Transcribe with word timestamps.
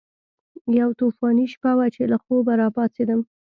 یوه 0.79 0.93
طوفاني 0.99 1.45
شپه 1.53 1.71
وه 1.77 1.87
چې 1.95 2.01
له 2.11 2.17
خوبه 2.23 2.53
راپاڅېدم. 2.61 3.21